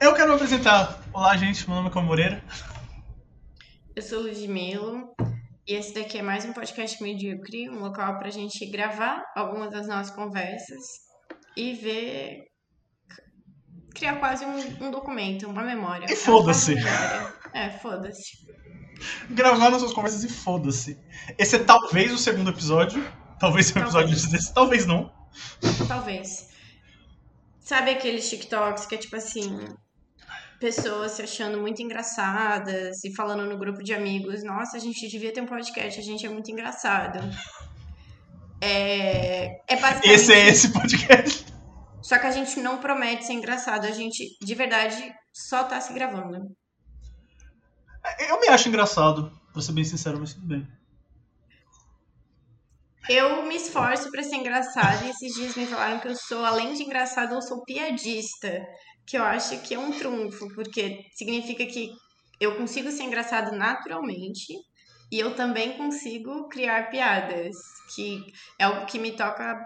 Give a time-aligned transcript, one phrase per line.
[0.00, 1.02] Eu quero me apresentar.
[1.12, 1.66] Olá, gente.
[1.66, 2.44] Meu nome é Cam Moreira.
[3.94, 5.14] Eu sou Ludmilo
[5.66, 9.88] e esse daqui é mais um podcast medíocre, um local pra gente gravar algumas das
[9.88, 10.82] nossas conversas
[11.56, 12.42] e ver.
[13.94, 16.06] criar quase um, um documento, uma memória.
[16.10, 16.72] E foda-se.
[16.72, 17.34] É, memória.
[17.54, 18.46] É, foda-se.
[19.30, 20.98] Gravar nossas conversas e foda-se.
[21.38, 23.02] Esse é talvez o segundo episódio.
[23.38, 24.30] Talvez seja um episódio Talvez.
[24.30, 24.54] desse.
[24.54, 25.12] Talvez não.
[25.88, 26.48] Talvez.
[27.60, 29.58] Sabe aqueles TikToks que é tipo assim.
[30.58, 35.32] Pessoas se achando muito engraçadas e falando no grupo de amigos: Nossa, a gente devia
[35.32, 37.18] ter um podcast, a gente é muito engraçado.
[38.60, 40.08] É, é basicamente.
[40.08, 41.46] Esse é esse podcast.
[42.02, 45.92] Só que a gente não promete ser engraçado, a gente de verdade só tá se
[45.92, 46.38] gravando.
[48.28, 50.66] Eu me acho engraçado, pra ser bem sincero, mas tudo bem.
[53.08, 56.74] Eu me esforço pra ser engraçada e esses dias me falaram que eu sou, além
[56.74, 58.64] de engraçada, eu sou piadista.
[59.06, 61.90] Que eu acho que é um trunfo, porque significa que
[62.40, 64.52] eu consigo ser engraçado naturalmente
[65.10, 67.56] e eu também consigo criar piadas,
[67.94, 68.24] que
[68.58, 69.56] é algo que me toca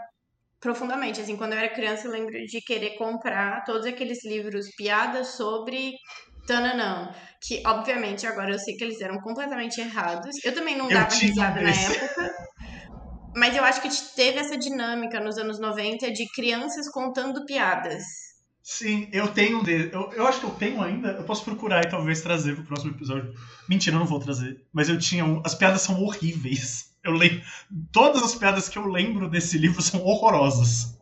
[0.60, 1.20] profundamente.
[1.20, 5.94] Assim, quando eu era criança, eu lembro de querer comprar todos aqueles livros piadas sobre
[6.46, 7.10] Tananã,
[7.42, 10.36] que obviamente agora eu sei que eles eram completamente errados.
[10.44, 12.34] Eu também não dava risada na época.
[13.34, 18.02] Mas eu acho que teve essa dinâmica nos anos 90 de crianças contando piadas.
[18.62, 19.90] Sim, eu tenho um de...
[19.92, 21.12] eu, eu acho que eu tenho ainda.
[21.12, 23.34] Eu posso procurar e talvez trazer pro próximo episódio.
[23.68, 24.64] Mentira, eu não vou trazer.
[24.72, 25.42] Mas eu tinha um.
[25.44, 26.90] As piadas são horríveis.
[27.02, 27.42] Eu lembro.
[27.90, 30.98] Todas as piadas que eu lembro desse livro são horrorosas.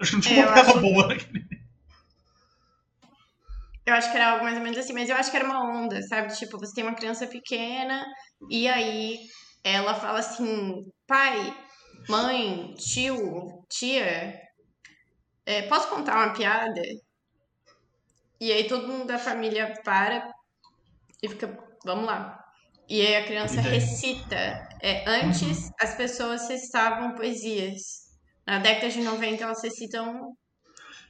[0.00, 1.08] Acho que não tinha É, uma eu piada acho- boa.
[3.84, 5.60] Eu acho que era algo mais ou menos assim, mas eu acho que era uma
[5.82, 6.32] onda, sabe?
[6.36, 8.04] Tipo, você tem uma criança pequena
[8.48, 9.18] e aí
[9.64, 11.52] ela fala assim: pai,
[12.08, 14.38] mãe, tio, tia,
[15.46, 16.80] é, posso contar uma piada?
[18.40, 20.32] E aí todo mundo da família para
[21.22, 22.38] e fica, vamos lá.
[22.88, 24.36] E aí a criança recita.
[24.82, 28.10] É, antes as pessoas recitavam poesias.
[28.44, 30.36] Na década de 90 elas recitam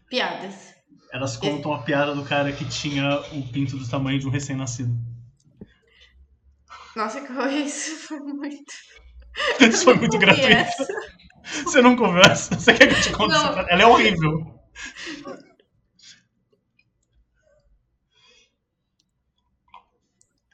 [0.09, 0.75] piadas.
[1.11, 4.95] Elas contam a piada do cara que tinha o pinto do tamanho de um recém-nascido.
[6.95, 8.73] Nossa, que horror, isso foi muito.
[9.61, 10.47] Isso foi muito gratuito.
[10.47, 10.87] essa.
[11.65, 12.55] Você não conversa?
[12.59, 13.33] Você quer que eu te conte?
[13.33, 13.59] Não.
[13.69, 14.53] Ela é horrível.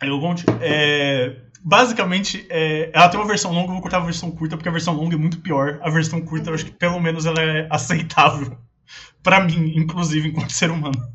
[0.00, 0.44] Eu conte.
[0.60, 4.68] É, basicamente, é, ela tem uma versão longa, eu vou cortar a versão curta, porque
[4.68, 5.78] a versão longa é muito pior.
[5.82, 8.56] A versão curta, eu acho que pelo menos ela é aceitável.
[9.22, 11.12] Pra mim, inclusive, enquanto ser humano.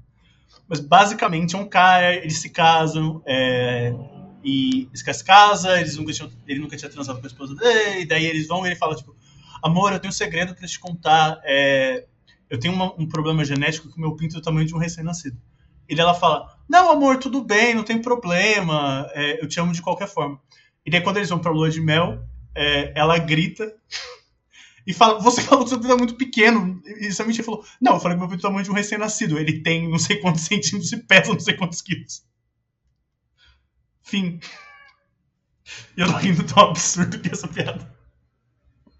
[0.67, 3.94] Mas basicamente é um cara, eles se casam, é,
[4.44, 8.06] e se casa, eles nunca tinham, ele nunca tinha transado com a esposa dele, e
[8.06, 9.16] daí eles vão e ele fala, tipo,
[9.63, 12.06] amor, eu tenho um segredo pra te contar, é,
[12.50, 14.78] eu tenho uma- um problema genético que o meu pinto é do tamanho de um
[14.78, 15.38] recém-nascido.
[15.90, 19.81] E ela fala, não, amor, tudo bem, não tem problema, é, eu te amo de
[19.81, 20.40] qualquer forma.
[20.85, 22.24] E daí quando eles vão pra lua de mel,
[22.56, 23.74] é, ela grita
[24.88, 26.81] e fala, você falou que seu pinto é muito pequeno.
[26.85, 28.75] E essa mentira falou, não, eu falei que meu pinto é do tamanho de um
[28.75, 32.24] recém-nascido, ele tem não sei quantos centímetros e pesa não sei quantos quilos.
[34.01, 34.40] Fim.
[35.97, 37.90] E eu tô rindo tão absurdo que é essa piada.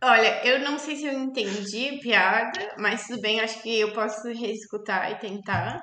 [0.05, 3.93] Olha, eu não sei se eu entendi a piada, mas tudo bem, acho que eu
[3.93, 5.79] posso reescutar e tentar.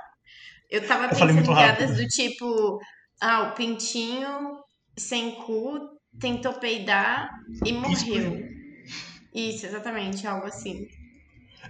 [0.68, 2.78] Eu tava pensando em piadas do tipo,
[3.22, 4.58] ah, o pintinho
[4.98, 5.78] sem cu
[6.20, 7.30] tentou peidar
[7.64, 8.38] e morreu.
[9.34, 10.86] Isso, exatamente, algo assim.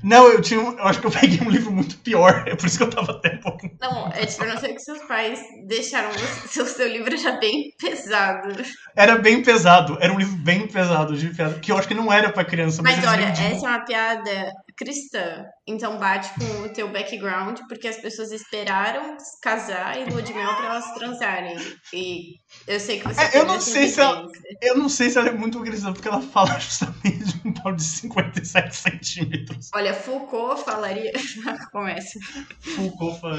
[0.03, 0.59] Não, eu tinha.
[0.61, 2.45] um- Eu acho que eu peguei um livro muito pior.
[2.47, 3.71] É por isso que eu tava até um pouco.
[3.81, 6.13] Não, é tipo, eu não sei que seus pais deixaram o
[6.67, 8.51] seu livro já bem pesado.
[8.97, 9.99] Era bem pesado.
[10.01, 11.59] Era um livro bem pesado de piada.
[11.59, 13.47] Que eu acho que não era pra criança, mas, Mas olha, vendiam.
[13.49, 15.45] essa é uma piada cristã.
[15.69, 20.57] Então bate com o teu background, porque as pessoas esperaram casar e lua de mel
[20.57, 21.55] pra elas transarem.
[21.93, 22.33] E
[22.67, 24.27] eu sei que você É, eu não sei se ela-.
[24.63, 27.73] Eu não sei se ela é muito cristã, porque ela fala justamente de um pau
[27.73, 29.69] de 57 centímetros.
[29.75, 31.13] Olha, Foucault falaria.
[31.73, 32.19] Começa.
[32.61, 33.37] Foucault, fa-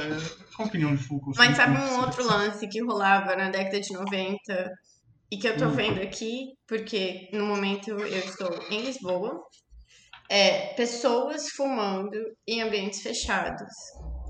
[0.55, 1.38] qual a opinião de Foucault?
[1.39, 4.69] Mas sabe um outro lance que rolava na década de 90
[5.31, 5.71] e que eu tô Hum.
[5.71, 9.39] vendo aqui, porque no momento eu estou em Lisboa?
[10.33, 12.17] É pessoas fumando
[12.47, 13.67] em ambientes fechados.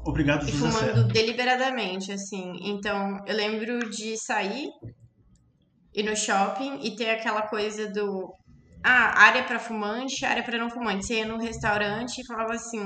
[0.03, 1.03] Obrigado, E fumando Serra.
[1.03, 2.53] deliberadamente, assim.
[2.63, 4.68] Então, eu lembro de sair,
[5.94, 8.33] ir no shopping e ter aquela coisa do.
[8.83, 11.06] Ah, área pra fumante, área pra não fumante.
[11.06, 12.81] Você ia no restaurante e falava assim: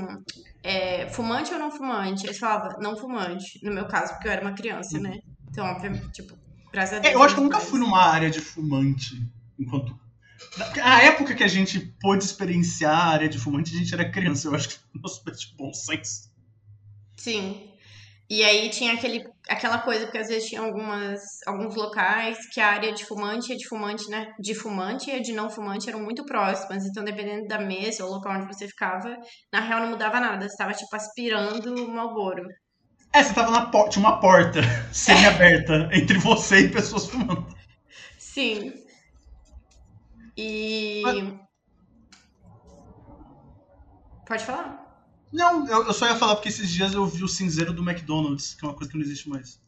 [0.61, 2.25] é, fumante ou não fumante?
[2.25, 3.63] Eles falavam, não fumante.
[3.63, 5.17] No meu caso, porque eu era uma criança, né?
[5.49, 6.37] Então, obviamente, tipo,
[6.69, 7.13] graças a Deus.
[7.13, 9.15] É, eu acho que eu nunca fui numa área de fumante
[9.57, 9.97] enquanto.
[10.81, 14.47] A época que a gente pôde experienciar a área de fumante, a gente era criança.
[14.47, 16.31] Eu acho que nosso pés de bom senso.
[17.17, 17.71] Sim.
[18.27, 22.69] E aí tinha aquele, aquela coisa, porque às vezes tinha algumas, alguns locais que a
[22.69, 24.33] área de fumante e de fumante, né?
[24.39, 26.85] De fumante e de não fumante eram muito próximas.
[26.85, 29.15] Então, dependendo da mesa ou local onde você ficava,
[29.53, 30.49] na real não mudava nada.
[30.49, 32.47] Você tava, tipo, aspirando o Malboro.
[33.13, 34.61] É, você tava na porta, tinha uma porta
[34.91, 37.45] semi-aberta entre você e pessoas fumando.
[38.17, 38.84] Sim.
[40.37, 41.01] E.
[41.03, 41.45] Mas-
[44.27, 44.83] Pode falar.
[45.31, 48.55] Não, eu, eu só ia falar porque esses dias eu vi o cinzeiro do McDonald's,
[48.55, 49.59] que é uma coisa que não existe mais.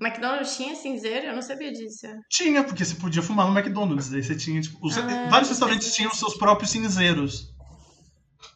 [0.00, 1.26] McDonald's tinha cinzeiro?
[1.26, 2.06] Eu não sabia disso.
[2.30, 4.12] Tinha, porque você podia fumar no McDonald's.
[4.12, 7.52] Aí você tinha, tipo, os- Ah, vários restaurantes tinham seus próprios cinzeiros.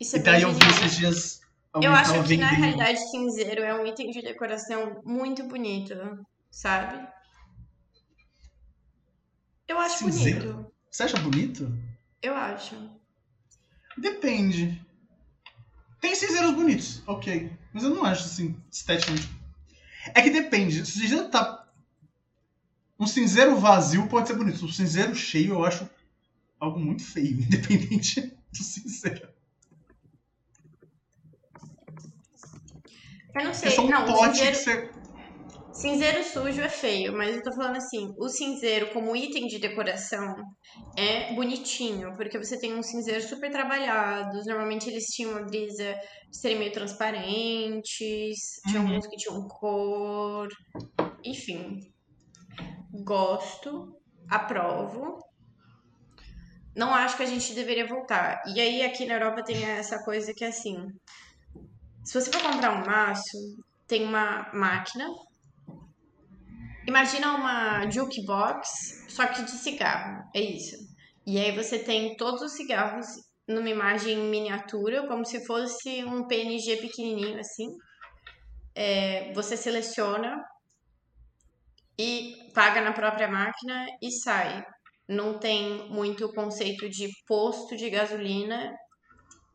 [0.01, 1.41] Isso é e daí eu vi esses dias.
[1.83, 2.49] Eu acho que na vendendo.
[2.61, 5.95] realidade cinzeiro é um item de decoração muito bonito,
[6.51, 7.09] sabe?
[9.67, 10.53] Eu acho Cinzeiro?
[10.53, 10.72] bonito.
[10.93, 11.73] Você acha bonito?
[12.21, 12.77] Eu acho.
[13.97, 14.79] Depende.
[16.03, 17.51] Tem cinzeiros bonitos, ok.
[17.73, 19.31] Mas eu não acho assim, esteticamente.
[20.15, 20.85] É que depende.
[20.85, 21.67] Se o cinzeiro tá.
[23.01, 24.63] Um cinzeiro vazio pode ser bonito.
[24.65, 25.89] Um cinzeiro cheio eu acho
[26.61, 28.21] algo muito feio, independente
[28.53, 29.29] do cinzeiro.
[33.35, 33.71] Eu não É sei.
[33.71, 34.91] só um não, pote cinzeiro, que você.
[35.73, 40.35] Cinzeiro sujo é feio, mas eu tô falando assim, o cinzeiro como item de decoração
[40.97, 46.39] é bonitinho, porque você tem uns cinzeiros super trabalhados, normalmente eles tinham uma brisa de
[46.39, 48.39] serem meio transparentes,
[48.69, 48.89] tinha Uhum.
[48.89, 50.49] alguns que tinham cor,
[51.25, 51.79] enfim.
[53.05, 55.19] Gosto, aprovo.
[56.77, 58.43] Não acho que a gente deveria voltar.
[58.55, 60.77] E aí aqui na Europa tem essa coisa que é assim,
[62.05, 63.39] se você for comprar um maço,
[63.87, 65.07] tem uma máquina.
[66.87, 70.25] Imagina uma jukebox, só que de cigarro.
[70.35, 70.77] É isso.
[71.27, 73.07] E aí você tem todos os cigarros
[73.47, 77.69] numa imagem miniatura, como se fosse um PNG pequenininho assim.
[78.75, 80.43] É, você seleciona
[81.99, 84.65] e paga na própria máquina e sai.
[85.09, 88.73] Não tem muito conceito de posto de gasolina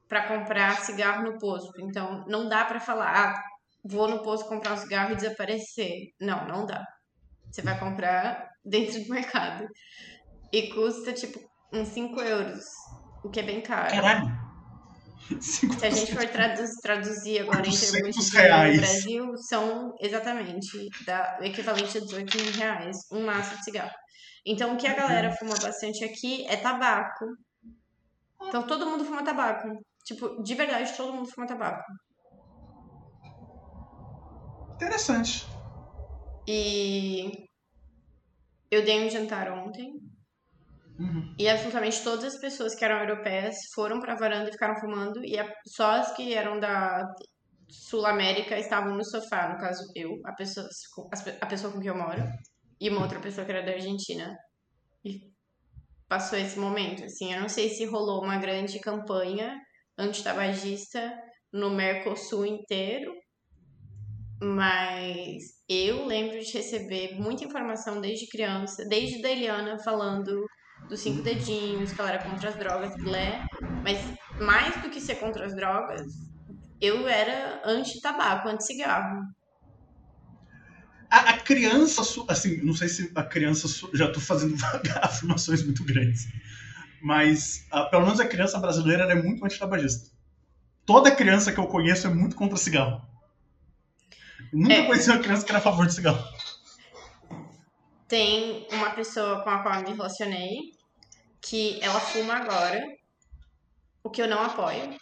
[0.07, 1.81] para comprar cigarro no posto.
[1.81, 3.43] Então, não dá para falar, ah,
[3.83, 5.91] vou no posto comprar um cigarro e desaparecer.
[6.19, 6.85] Não, não dá.
[7.57, 9.67] Você vai comprar dentro do mercado.
[10.53, 11.39] E custa, tipo,
[11.73, 12.63] uns 5 euros,
[13.23, 13.89] o que é bem caro.
[13.89, 14.27] Caralho!
[15.41, 18.75] Se a gente for traduz- traduzir agora em termos 400 de reais.
[18.75, 23.95] no Brasil, são exatamente da, o equivalente a 18 mil reais, um maço de cigarro.
[24.45, 27.25] Então, o que a galera fuma bastante aqui é tabaco.
[28.43, 29.67] Então, todo mundo fuma tabaco.
[30.05, 31.81] Tipo, de verdade, todo mundo fuma tabaco.
[34.75, 35.47] Interessante.
[36.47, 37.46] E
[38.69, 39.93] eu dei um jantar ontem
[40.99, 41.35] Uhum.
[41.37, 45.35] e absolutamente todas as pessoas que eram europeias foram pra varanda e ficaram fumando e
[45.67, 47.05] só as que eram da
[47.69, 50.67] Sul América estavam no sofá, no caso eu, a pessoa,
[51.41, 52.23] a pessoa com quem eu moro
[52.79, 54.35] e uma outra pessoa que era da Argentina.
[55.05, 55.21] E
[56.07, 59.59] passou esse momento, assim, eu não sei se rolou uma grande campanha
[59.97, 61.13] antitabagista
[61.51, 63.13] no Mercosul inteiro,
[64.41, 70.45] mas eu lembro de receber muita informação desde criança, desde da Eliana falando
[70.89, 73.41] dos cinco dedinhos, que ela era contra as drogas, blé.
[73.83, 73.99] Mas
[74.39, 76.05] mais do que ser contra as drogas,
[76.81, 79.23] eu era anti-tabaco, anti-cigarro.
[81.09, 84.55] A, a criança, assim, não sei se a criança, já tô fazendo
[85.01, 86.27] afirmações muito grandes,
[87.01, 90.09] mas ah, pelo menos a criança brasileira é muito antitabagista.
[90.85, 93.06] Toda criança que eu conheço é muito contra cigarro.
[94.53, 94.85] Nunca É.
[94.85, 96.23] conheci uma criança que era a favor de cigarro.
[98.07, 100.71] Tem uma pessoa com a qual eu me relacionei
[101.41, 102.81] que ela fuma agora,
[104.03, 104.95] o que eu não apoio,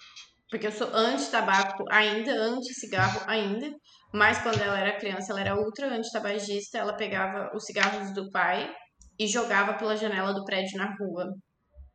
[0.49, 3.71] porque eu sou anti-tabaco ainda, anti-cigarro ainda,
[4.13, 8.71] mas quando ela era criança ela era ultra anti-tabagista, ela pegava os cigarros do pai
[9.19, 11.31] e jogava pela janela do prédio na rua.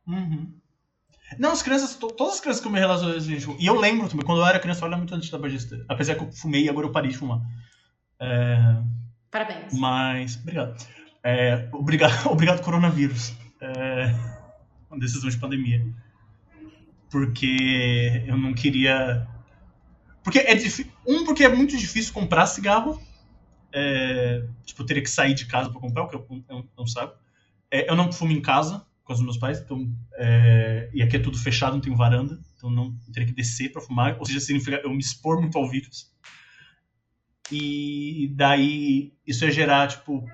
[0.07, 0.60] Uhum.
[1.39, 4.07] Não, as crianças, to- todas as crianças que eu me relacionei, gente, e eu lembro
[4.09, 6.87] também, quando eu era criança eu era muito antitabagista, apesar que eu fumei e agora
[6.87, 7.39] eu parei de fumar.
[8.19, 8.77] É,
[9.31, 9.73] Parabéns.
[9.73, 10.85] Mas, obrigado.
[11.23, 13.33] É, obrigado, obrigado coronavírus.
[13.61, 14.13] É,
[14.89, 15.85] uma decisão de pandemia.
[17.09, 19.27] Porque eu não queria.
[20.23, 20.91] Porque é difícil.
[21.07, 23.01] Um, porque é muito difícil comprar cigarro.
[23.73, 26.15] É, tipo, eu teria que sair de casa para comprar, o que
[26.77, 27.13] eu sabe.
[27.69, 29.91] É, eu não fumo em casa com os meus pais, então.
[30.15, 32.39] é, e aqui é tudo fechado, não tem varanda.
[32.55, 34.17] Então não teria que descer para fumar.
[34.19, 36.11] Ou seja, significa eu me expor muito ao vírus.
[37.51, 40.25] E daí isso ia gerar, tipo,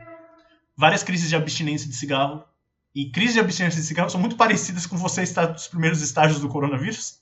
[0.75, 2.43] várias crises de abstinência de cigarro.
[2.93, 6.39] E crises de abstinência de cigarro são muito parecidas com você estar nos primeiros estágios
[6.39, 7.19] do coronavírus.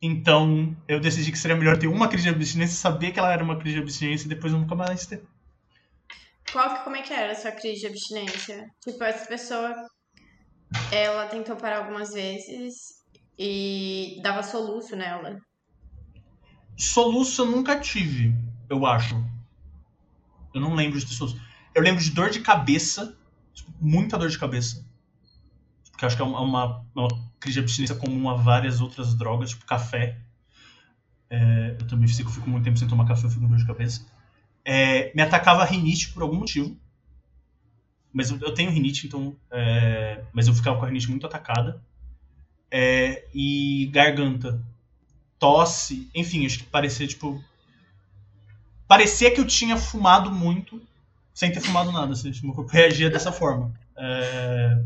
[0.00, 3.42] Então, eu decidi que seria melhor ter uma crise de abstinência, saber que ela era
[3.42, 5.22] uma crise de abstinência e depois nunca mais ter.
[6.54, 8.70] Qual, como é que era a sua crise de abstinência?
[8.84, 9.74] Tipo, essa pessoa,
[10.92, 13.02] ela tentou parar algumas vezes
[13.36, 15.36] e dava soluço nela.
[16.78, 18.32] Soluço eu nunca tive,
[18.70, 19.16] eu acho.
[20.54, 21.42] Eu não lembro de soluço.
[21.74, 23.18] Eu lembro de dor de cabeça,
[23.52, 24.86] tipo, muita dor de cabeça.
[25.98, 27.08] Que eu acho que é uma, uma, uma
[27.40, 30.20] crise de abstinência comum a várias outras drogas, tipo café.
[31.28, 33.66] É, eu também fico, fico muito tempo sem tomar café, eu fico com dor de
[33.66, 34.06] cabeça.
[34.64, 36.76] É, me atacava rinite por algum motivo.
[38.12, 39.36] Mas eu, eu tenho rinite, então.
[39.50, 41.82] É, mas eu ficava com a rinite muito atacada.
[42.70, 44.60] É, e garganta.
[45.38, 46.08] Tosse.
[46.14, 47.42] Enfim, acho que parecia tipo.
[48.86, 50.80] Parecia que eu tinha fumado muito
[51.34, 52.12] sem ter fumado nada.
[52.12, 53.74] Assim, tipo, meu corpo reagia dessa forma.
[53.96, 54.82] É...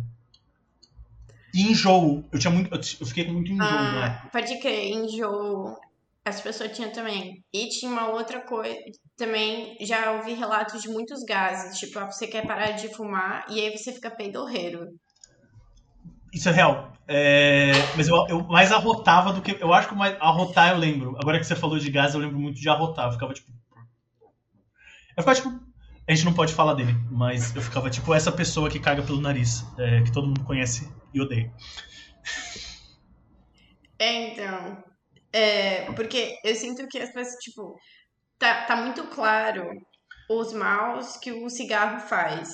[1.54, 2.25] E enjoo.
[2.32, 2.75] Eu tinha muito.
[2.75, 4.28] Eu fiquei com muito enjoo, Ah, né?
[4.32, 5.76] pode crer, enjoo.
[6.28, 7.42] As pessoas tinham também.
[7.52, 8.76] E tinha uma outra coisa.
[9.16, 11.78] Também já ouvi relatos de muitos gases.
[11.78, 14.88] Tipo, ah, você quer parar de fumar e aí você fica peidorreiro.
[16.32, 16.92] Isso é real.
[17.06, 19.56] É, Mas eu, eu mais arrotava do que.
[19.58, 21.16] Eu acho que mais arrotar eu lembro.
[21.18, 23.06] Agora que você falou de gás, eu lembro muito de arrotar.
[23.06, 23.50] Eu ficava tipo.
[25.16, 25.68] Eu ficava tipo.
[26.06, 29.20] A gente não pode falar dele, mas eu ficava tipo essa pessoa que caga pelo
[29.20, 31.50] nariz, é, que todo mundo conhece e odeia.
[33.99, 34.88] É, então.
[35.32, 37.75] É, porque eu sinto que as pessoas, tipo,
[38.38, 39.68] tá, tá muito claro
[40.30, 42.49] os maus que o cigarro faz.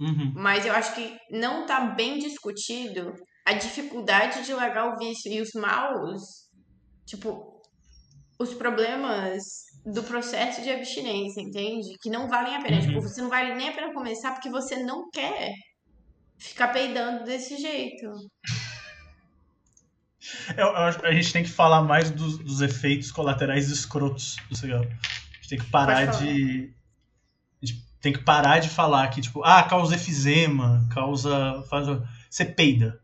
[0.00, 0.32] Uhum.
[0.34, 3.12] Mas eu acho que não tá bem discutido
[3.46, 6.22] a dificuldade de largar o vício e os maus,
[7.04, 7.60] tipo,
[8.38, 9.42] os problemas
[9.84, 11.96] do processo de abstinência, entende?
[12.00, 12.76] Que não valem a pena.
[12.76, 12.86] Uhum.
[12.86, 15.52] Tipo, você não vale nem a pena começar porque você não quer
[16.38, 18.06] ficar peidando desse jeito.
[20.56, 24.84] Eu, eu a gente tem que falar mais dos, dos efeitos colaterais escrotos do cigarro.
[24.84, 26.72] A gente tem que parar de.
[27.62, 31.62] A gente tem que parar de falar que, tipo, ah, causa efizema, causa.
[31.68, 31.86] Faz...
[32.30, 33.00] Você peida.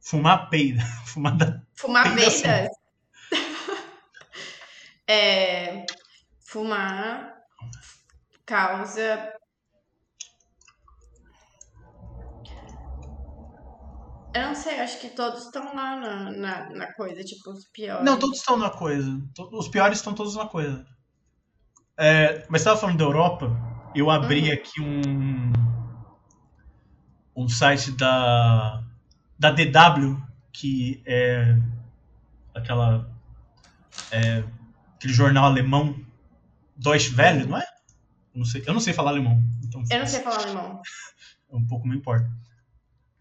[0.00, 0.82] Fumar peida.
[1.04, 1.60] Fumar da.
[1.74, 2.42] Fumar Peidação.
[2.42, 2.76] peidas.
[5.08, 5.86] é,
[6.40, 7.34] fumar
[8.46, 9.39] causa.
[14.32, 18.04] Eu não sei, acho que todos estão lá na, na, na coisa, tipo, os piores.
[18.04, 19.20] Não, todos estão na coisa.
[19.52, 20.86] Os piores estão todos na coisa.
[21.98, 23.50] É, mas você estava falando da Europa,
[23.94, 24.54] eu abri Uhum.
[24.54, 25.52] aqui um.
[27.36, 28.82] um site da.
[29.38, 30.16] da DW,
[30.52, 31.56] que é
[32.54, 33.10] aquela.
[34.12, 34.44] é,
[34.96, 35.96] aquele jornal alemão,
[36.76, 37.64] Deutsche Welle, não é?
[38.32, 40.80] Eu não sei, eu não sei falar alemão, então Eu não sei falar alemão.
[41.50, 42.30] um pouco me importa.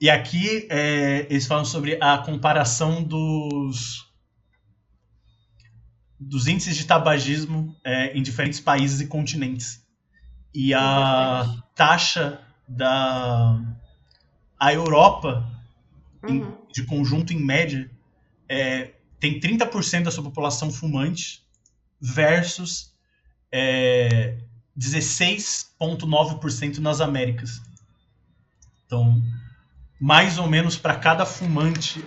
[0.02, 4.08] E aqui é, eles falam sobre a comparação dos
[6.20, 9.82] dos índices de tabagismo é, em diferentes países e continentes.
[10.54, 13.62] E a taxa da
[14.60, 15.50] a Europa
[16.28, 16.58] em- Uhum.
[16.74, 17.90] de conjunto em média
[18.50, 21.42] é, tem 30% da sua população fumante
[22.02, 22.94] versus
[23.52, 24.38] é,
[24.78, 27.62] 16,9% nas Américas.
[28.86, 29.22] Então,
[30.00, 32.06] mais ou menos para cada fumante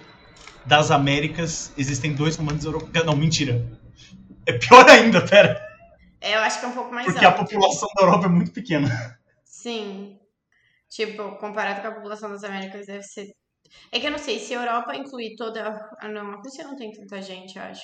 [0.65, 3.05] das Américas existem dois fumantes europeus.
[3.05, 3.67] Não, mentira.
[4.47, 5.61] É pior ainda, pera.
[6.21, 7.45] É, eu acho que é um pouco mais Porque a alto.
[7.45, 9.19] população da Europa é muito pequena.
[9.45, 10.19] Sim.
[10.89, 13.33] Tipo, comparado com a população das Américas, deve ser.
[13.91, 15.81] É que eu não sei, se a Europa incluir toda.
[16.01, 17.83] Ah, não, a Rússia não tem tanta gente, eu acho.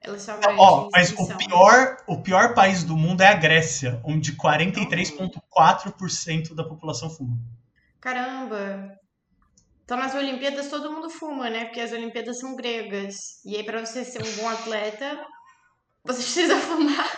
[0.00, 4.00] Ela só grande Ó, mas o pior, o pior país do mundo é a Grécia,
[4.04, 7.36] onde 43,4% da população fuma.
[8.00, 8.96] Caramba!
[9.84, 11.66] Então nas Olimpíadas todo mundo fuma, né?
[11.66, 13.44] Porque as Olimpíadas são gregas.
[13.44, 15.22] E aí, pra você ser um bom atleta,
[16.02, 17.12] você precisa fumar.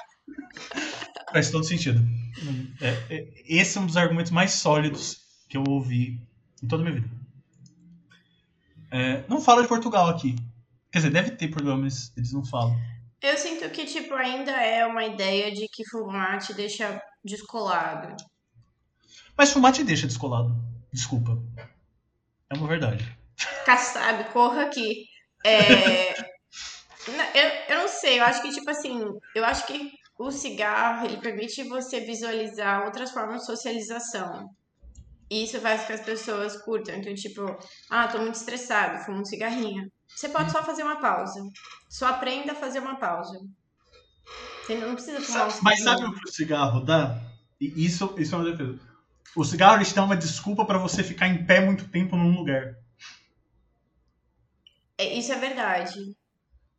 [1.32, 2.00] Faz todo sentido.
[2.80, 5.18] É, é, esse é um dos argumentos mais sólidos
[5.48, 6.20] que eu ouvi
[6.62, 7.10] em toda a minha vida.
[8.90, 10.34] É, não fala de Portugal aqui.
[10.90, 12.76] Quer dizer, deve ter Portugal, mas eles não falam.
[13.20, 18.16] Eu sinto que, tipo, ainda é uma ideia de que fumar te deixa descolado.
[19.36, 20.54] Mas fumar te deixa descolado.
[20.92, 21.38] Desculpa.
[22.50, 23.16] É uma verdade.
[23.64, 25.06] Kassab, corra aqui.
[25.44, 26.12] É...
[27.08, 29.00] eu, eu não sei, eu acho que, tipo assim,
[29.34, 34.50] eu acho que o cigarro, ele permite você visualizar outras formas de socialização.
[35.30, 36.94] E isso faz com que as pessoas curtam.
[36.94, 37.42] Então, tipo,
[37.90, 39.90] ah, tô muito estressado, fumo um cigarrinho.
[40.08, 41.40] Você pode só fazer uma pausa.
[41.88, 43.38] Só aprenda a fazer uma pausa.
[44.62, 47.20] Você não precisa fumar um Mas sabe o que o cigarro dá?
[47.60, 48.78] Isso, isso é uma defesa.
[49.36, 52.74] O cigarro te dá uma desculpa pra você ficar em pé muito tempo num lugar.
[54.98, 56.16] É, isso é verdade.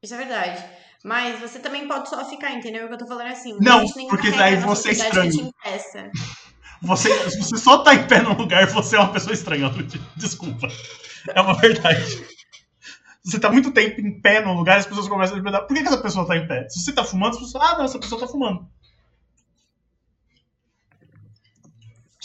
[0.01, 0.63] Isso é verdade.
[1.03, 2.85] Mas você também pode só ficar, entendeu?
[2.85, 3.55] O que eu tô falando é assim.
[3.61, 5.53] Não, porque daí na você é estranho.
[6.81, 9.71] Você, se você só tá em pé num lugar, você é uma pessoa estranha.
[10.15, 10.67] Desculpa.
[11.33, 12.25] É uma verdade.
[13.23, 15.75] Você tá muito tempo em pé num lugar, as pessoas começam a te perguntar por
[15.75, 16.67] que, que essa pessoa tá em pé?
[16.69, 18.67] Se você tá fumando, as pessoas ah, não, essa pessoa tá fumando.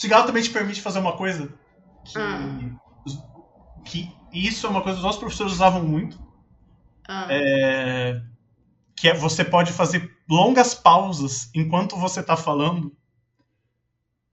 [0.02, 1.52] Cigarro também te permite fazer uma coisa
[2.04, 2.80] que, Hum.
[3.84, 6.18] que isso é uma coisa que os nossos professores usavam muito,
[7.08, 8.20] Ah, é,
[8.96, 12.96] que é você pode fazer longas pausas enquanto você tá falando,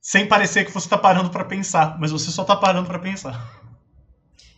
[0.01, 3.59] sem parecer que você tá parando pra pensar, mas você só tá parando pra pensar.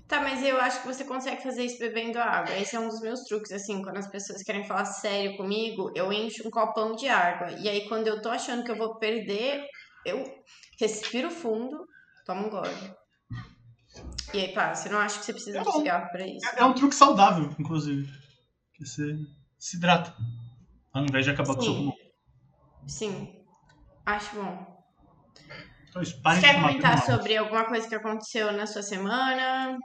[0.07, 2.57] Tá, mas eu acho que você consegue fazer isso bebendo água.
[2.57, 6.11] Esse é um dos meus truques, assim, quando as pessoas querem falar sério comigo, eu
[6.11, 7.51] encho um copão de água.
[7.59, 9.65] E aí, quando eu tô achando que eu vou perder,
[10.05, 10.43] eu
[10.79, 11.85] respiro fundo,
[12.25, 12.93] tomo um gole.
[14.33, 14.87] E aí passa.
[14.87, 16.45] Eu não acho que você precisa É de cigarro pra isso.
[16.55, 18.09] É, é um truque saudável, inclusive.
[18.73, 19.17] Que você
[19.59, 20.15] se hidrata.
[20.93, 21.77] Ao invés de acabar com o seu Sim.
[21.79, 21.95] pulmão.
[22.87, 23.35] Sim.
[24.05, 24.81] Acho bom.
[25.89, 27.05] Então, isso, Você quer comentar mal.
[27.05, 29.77] sobre alguma coisa que aconteceu na sua semana?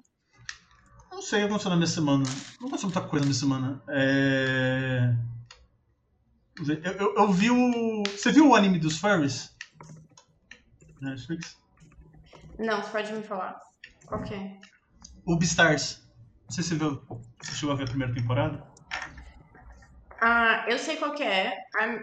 [1.11, 2.25] Eu Não sei o que aconteceu na minha semana.
[2.61, 3.82] Não aconteceu muita coisa na minha semana.
[3.88, 5.14] É...
[6.85, 8.02] Eu, eu, eu vi o.
[8.04, 9.54] Você viu o anime dos furries?
[11.00, 11.56] Na Netflix?
[12.58, 13.58] Não, você pode me falar.
[14.06, 14.58] Qual que é?
[16.48, 17.02] Não sei se você viu.
[17.40, 18.62] Você chegou a ver a primeira temporada?
[20.20, 21.52] Ah, eu sei qual que é.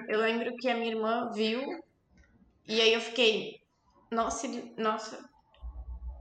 [0.10, 1.62] Eu lembro que a minha irmã viu.
[2.68, 3.52] E aí eu fiquei.
[4.12, 5.20] Nossa, ele- nossa.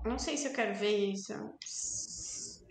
[0.05, 1.33] Não sei se eu quero ver isso.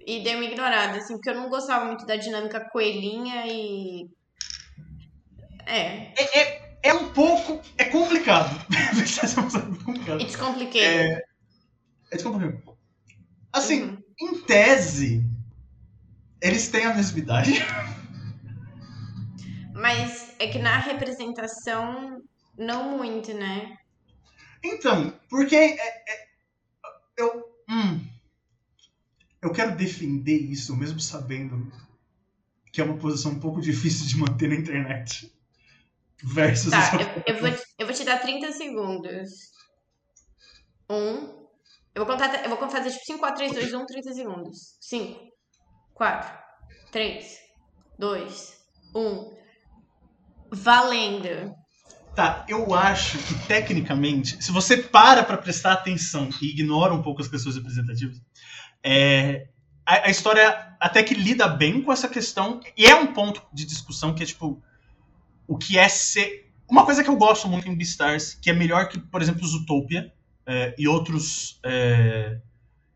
[0.05, 4.07] E dei uma ignorada, assim, porque eu não gostava muito da dinâmica coelhinha e.
[5.65, 6.13] É.
[6.21, 7.61] É, é, é um pouco.
[7.77, 8.55] É complicado.
[8.69, 10.21] é.
[10.23, 10.83] It's complicated.
[10.83, 11.23] É,
[12.11, 12.77] é complicado.
[13.53, 14.03] Assim, Uhum.
[14.19, 15.25] em tese,
[16.41, 17.53] eles têm a mesma idade.
[19.73, 22.21] Mas é que na representação,
[22.57, 23.77] não muito, né?
[24.63, 26.27] Então, porque é- é-
[27.17, 27.43] eu.
[27.69, 28.05] hum,
[29.41, 31.71] eu quero defender isso, mesmo sabendo
[32.71, 35.31] que é uma posição um pouco difícil de manter na internet.
[36.23, 36.91] Versus Tá,
[37.25, 39.29] eu, eu, vou, te- eu vou te dar 30 segundos.
[40.89, 41.41] Um.
[41.93, 44.57] Eu vou contar, eu vou fazer tipo 5, 4, 3, 2, 1, 30 segundos.
[44.79, 45.19] 5,
[45.93, 46.37] 4,
[46.91, 47.37] 3,
[47.99, 48.53] 2,
[48.95, 49.31] 1.
[50.51, 51.53] Valendo.
[52.15, 57.21] Tá, eu acho que tecnicamente, se você para pra prestar atenção e ignora um pouco
[57.21, 58.17] as questões representativas,
[58.83, 59.47] é,
[59.85, 63.65] a, a história até que lida bem com essa questão, e é um ponto de
[63.65, 64.61] discussão que é tipo,
[65.51, 66.49] o que é ser.
[66.69, 70.13] Uma coisa que eu gosto muito em Beastars, que é melhor que, por exemplo, Zootopia
[70.45, 71.59] é, e outros.
[71.65, 72.39] é,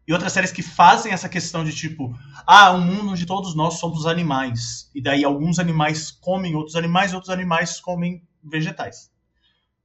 [0.08, 2.16] e outras séries que fazem essa questão de tipo,
[2.46, 4.90] ah, um mundo onde todos nós somos animais.
[4.94, 9.12] E daí alguns animais comem outros animais outros animais comem vegetais.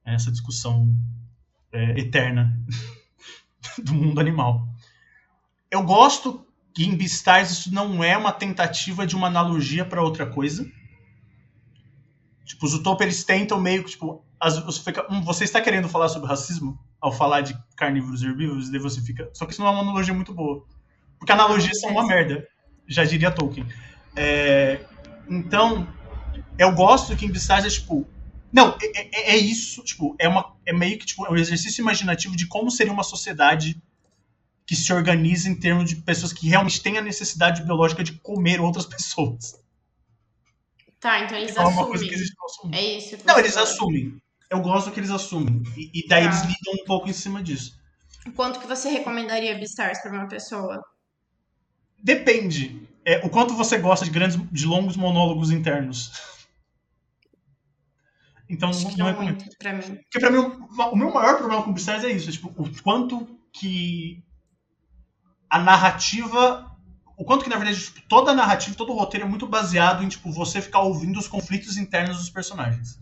[0.05, 0.87] É Essa discussão
[1.73, 2.57] é, eterna
[3.83, 4.65] do mundo animal.
[5.69, 10.25] Eu gosto que em Beastars isso não é uma tentativa de uma analogia para outra
[10.25, 10.71] coisa.
[12.45, 15.87] Tipo, os Utopia eles tentam meio que, tipo, as- você, fica, hum, você está querendo
[15.87, 19.29] falar sobre racismo ao falar de carnívoros e herbívoros, e daí você fica.
[19.33, 20.63] Só que isso não é uma analogia muito boa.
[21.19, 22.45] Porque analogias são uma merda.
[22.87, 23.65] Já diria Tolkien.
[24.15, 24.85] É,
[25.29, 25.87] então,
[26.57, 28.07] eu gosto que em Beastars é tipo.
[28.51, 31.81] Não, é, é- é isso, tipo, é, uma, é meio que tipo, é um exercício
[31.81, 33.81] imaginativo de como seria uma sociedade
[34.65, 38.61] que se organiza em termos de pessoas que realmente têm a necessidade biológica de comer
[38.61, 39.55] outras pessoas.
[41.01, 42.29] Tá, então eles É uma coisa que assumem.
[42.29, 42.75] no nosso mundo.
[42.75, 44.21] É isso Não, eles assumem.
[44.49, 45.63] Eu gosto que eles assumem.
[45.75, 46.29] E, e daí Tá.
[46.29, 47.79] eles lidam um pouco em cima disso.
[48.35, 50.79] Quanto que você recomendaria Beastars pra uma pessoa?
[52.03, 52.87] Depende.
[53.03, 56.11] É, o quanto você gosta de grandes, de longos monólogos internos.
[58.49, 59.39] Então, Acho que não não recomendo.
[59.41, 59.81] muito pra mim.
[59.81, 62.29] Porque pra mim, o o meu maior problema com Beastars é isso.
[62.29, 64.23] é, tipo, o quanto que
[65.49, 66.69] a narrativa...
[67.17, 70.03] O quanto que, na verdade, tipo, toda a narrativa, todo o roteiro é muito baseado
[70.03, 72.99] em, tipo, você ficar ouvindo os conflitos internos dos personagens.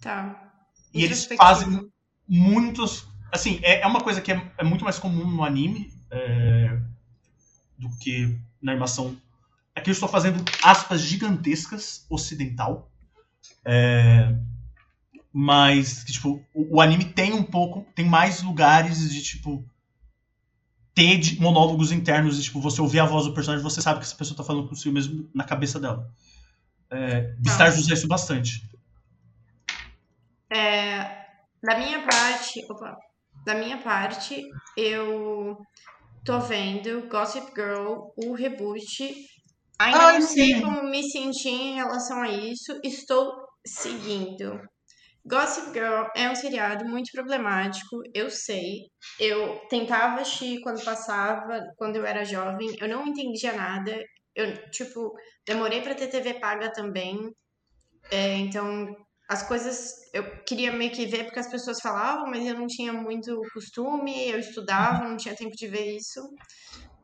[0.00, 0.50] Tá.
[0.92, 1.88] E eles fazem
[2.26, 3.06] muitos.
[3.32, 6.80] Assim, é, é uma coisa que é, é muito mais comum no anime é,
[7.78, 9.16] do que na animação.
[9.74, 12.90] Aqui eu estou fazendo aspas gigantescas ocidental.
[13.64, 14.34] É,
[15.32, 17.86] mas, tipo, o, o anime tem um pouco.
[17.94, 19.64] Tem mais lugares de, tipo.
[20.94, 24.06] Ter de monólogos internos e, tipo, você ouvir a voz do personagem você sabe que
[24.06, 26.10] essa pessoa tá falando consigo mesmo na cabeça dela.
[26.90, 28.68] É, Beastars usa isso bastante.
[30.52, 31.02] É,
[31.62, 32.96] da minha parte, opa,
[33.44, 34.42] da minha parte,
[34.76, 35.56] eu
[36.24, 39.14] tô vendo Gossip Girl, o reboot,
[39.80, 42.78] Ainda Ai, não sei como me sentir em relação a isso.
[42.84, 43.32] Estou
[43.66, 44.60] seguindo.
[45.26, 48.86] Gossip Girl é um seriado muito problemático, eu sei.
[49.18, 54.02] Eu tentava assistir quando passava, quando eu era jovem, eu não entendia nada.
[54.34, 55.12] Eu, tipo,
[55.46, 57.18] demorei pra ter TV paga também.
[58.10, 58.86] É, então,
[59.28, 62.92] as coisas eu queria meio que ver porque as pessoas falavam, mas eu não tinha
[62.92, 66.20] muito costume, eu estudava, não tinha tempo de ver isso.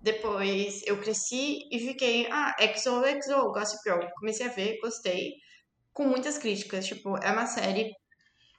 [0.01, 4.07] Depois eu cresci e fiquei, ah, XO, XO, Gossip Girl.
[4.21, 5.35] Comecei a ver, gostei.
[5.93, 7.93] Com muitas críticas, tipo, é uma série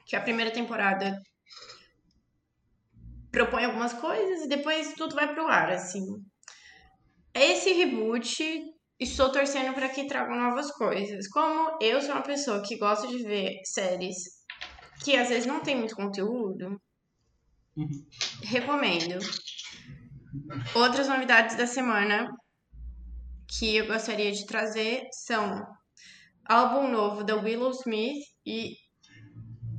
[0.08, 1.20] que a primeira temporada
[3.32, 6.02] propõe algumas coisas e depois tudo vai pro ar, assim.
[7.34, 8.60] Esse reboot,
[9.00, 11.28] estou torcendo para que tragam novas coisas.
[11.30, 14.16] Como eu sou uma pessoa que gosta de ver séries
[15.04, 16.82] que às vezes não tem muito conteúdo,
[17.76, 17.88] Uhum.
[18.44, 19.20] recomendo.
[20.76, 22.28] Outras novidades da semana
[23.48, 25.64] que eu gostaria de trazer são
[26.46, 28.74] álbum novo da Willow Smith e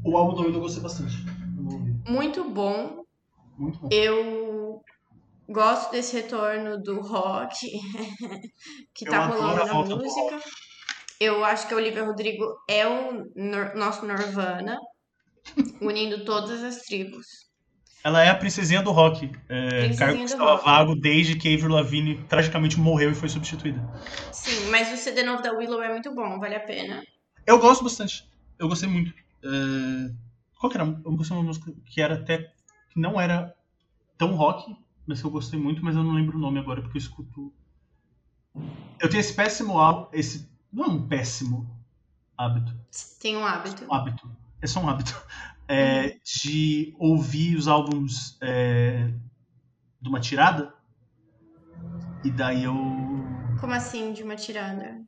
[0.08, 1.14] O álbum do Willow eu gostei bastante.
[2.06, 3.04] Eu muito bom.
[3.58, 3.88] Muito bom.
[3.90, 4.80] Eu
[5.48, 7.54] gosto desse retorno do rock
[8.94, 10.40] que tá rolando na música.
[11.20, 14.78] Eu acho que a Olivia Rodrigo é o nor- nosso Nirvana,
[15.82, 17.26] unindo todas as tribos.
[18.04, 19.30] Ela é a princesinha do rock.
[19.48, 23.80] É, cargo que estava vago desde que Avril Lavigne tragicamente morreu e foi substituída.
[24.32, 27.02] Sim, mas o CD novo da Willow é muito bom, vale a pena.
[27.44, 28.24] Eu gosto bastante.
[28.58, 29.12] Eu gostei muito.
[29.42, 30.14] É,
[30.58, 30.86] Qual que era?
[30.86, 32.52] Eu gostei de uma música que era até.
[32.90, 33.54] que não era
[34.16, 36.98] tão rock, mas que eu gostei muito, mas eu não lembro o nome agora, porque
[36.98, 37.52] eu escuto.
[39.00, 40.10] Eu tenho esse péssimo hábito.
[40.12, 40.50] Esse.
[40.72, 41.70] Não é um péssimo
[42.36, 42.74] hábito.
[43.20, 43.84] Tem um hábito.
[43.84, 44.36] Um hábito.
[44.60, 45.14] É só um hábito.
[45.70, 49.12] É, De ouvir os álbuns é,
[50.00, 50.72] de uma tirada.
[52.24, 52.74] E daí eu.
[53.60, 55.04] Como assim, de uma tirada?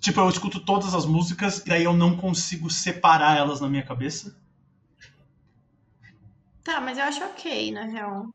[0.00, 3.84] Tipo, eu escuto todas as músicas e daí eu não consigo separar elas na minha
[3.84, 4.34] cabeça.
[6.64, 8.34] Tá, mas eu acho ok, na real.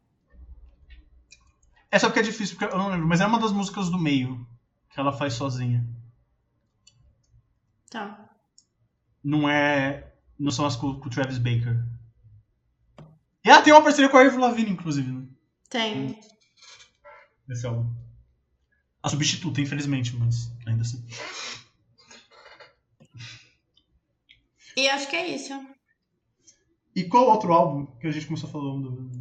[1.89, 3.97] É só porque é difícil, porque eu não lembro, mas é uma das músicas do
[3.97, 4.47] meio
[4.89, 5.83] que ela faz sozinha.
[7.89, 8.29] Tá.
[9.23, 10.13] Não é.
[10.37, 11.83] Não são as com, o Travis Baker.
[13.43, 15.25] E ela tem uma parceria com a Avril Lavigne, inclusive, né?
[15.69, 16.19] Tem.
[17.47, 18.04] Nesse álbum.
[19.05, 21.05] A substituta, infelizmente, mas ainda assim.
[24.75, 25.53] E acho que é isso.
[26.95, 29.11] E qual outro álbum que a gente começou falando?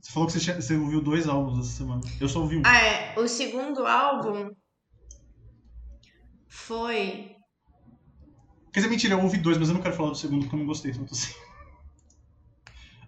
[0.00, 2.00] Você falou que você, você ouviu dois álbuns essa semana.
[2.20, 2.62] Eu só ouvi um.
[2.66, 3.14] Ah, é.
[3.16, 4.50] O segundo álbum
[6.48, 7.36] foi.
[8.72, 10.58] Quer dizer, mentira, eu ouvi dois, mas eu não quero falar do segundo porque eu
[10.58, 11.32] não gostei tanto assim.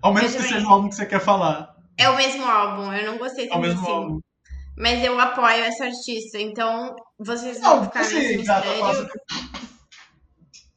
[0.00, 1.79] Ao menos que seja o álbum que você quer falar.
[2.00, 3.90] É o mesmo álbum, eu não gostei É o tanto mesmo assim.
[3.90, 4.20] álbum.
[4.76, 9.20] Mas eu apoio essa artista, então vocês Não, vão ficar nesse assim, gata, faça, mistério.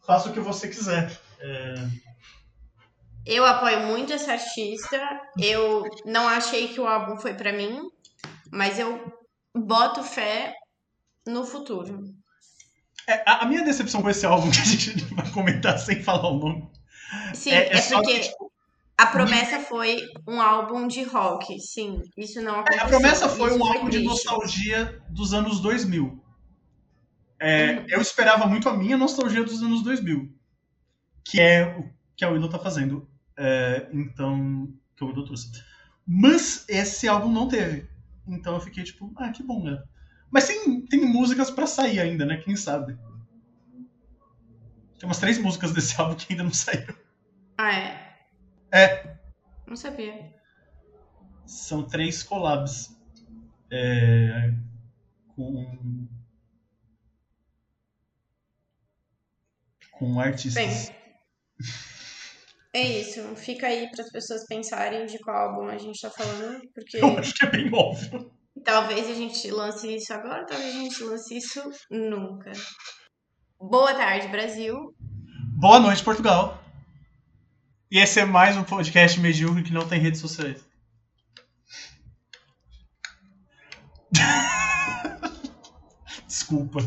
[0.06, 1.20] faça o que você quiser.
[1.40, 1.74] É,
[3.26, 4.98] Eu apoio muito essa artista.
[5.38, 7.82] Eu não achei que o álbum foi pra mim,
[8.52, 9.14] mas eu
[9.56, 10.54] boto fé
[11.28, 12.04] no futuro.
[13.08, 16.30] é, a, a minha decepção com esse álbum, que a gente vai comentar sem falar
[16.30, 16.70] o nome,
[17.34, 18.53] Sim, é, é, é só porque que, tipo,
[18.98, 21.60] a promessa foi um álbum de rock.
[21.60, 22.84] Sim, isso não É, aconteceu.
[22.84, 24.04] a promessa foi Isso um álbum de triste.
[24.04, 26.24] nostalgia dos anos 2000.
[27.40, 27.86] É, Uhum.
[27.90, 30.34] Eu esperava muito a minha nostalgia dos anos 2000,
[31.26, 33.10] que é o que a Willow tá fazendo.
[33.38, 35.52] É, então, que a Willow trouxe.
[36.08, 37.90] Mas esse álbum não teve.
[38.28, 39.82] Então eu fiquei tipo, ah, que bom, né?
[40.32, 42.38] Mas tem, tem músicas pra sair ainda, né?
[42.38, 42.98] Quem sabe?
[45.00, 46.96] Tem umas três músicas desse álbum que ainda não saíram.
[47.58, 48.03] Ah, é?
[48.74, 49.16] É.
[49.68, 50.34] Não sabia.
[51.46, 52.98] São três collabs.
[53.72, 54.52] É,
[55.36, 56.08] com.
[59.92, 60.90] Com artistas.
[60.90, 60.96] Bem,
[62.74, 63.22] é isso.
[63.36, 67.18] Fica aí para as pessoas pensarem de qual álbum a gente tá falando, porque Eu
[67.20, 68.32] acho que é bem óbvio.
[68.66, 72.52] talvez a gente lance isso agora, talvez a gente lance isso nunca.
[73.60, 74.96] Boa tarde, Brasil.
[75.60, 76.63] Boa noite, Portugal.
[77.94, 80.66] E esse é mais um podcast medíocre que não tem redes sociais.
[86.28, 86.80] Desculpa.